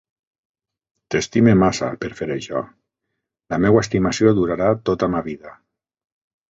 T'estime 1.15 1.53
massa, 1.65 1.91
per 2.05 2.11
fer 2.21 2.29
això. 2.37 2.63
La 3.55 3.63
meua 3.67 3.87
estimació 3.89 4.35
durarà 4.43 4.73
tota 4.93 5.13
ma 5.17 5.27
vida. 5.33 5.59